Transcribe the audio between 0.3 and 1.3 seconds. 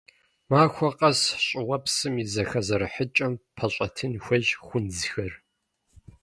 Махуэ къэс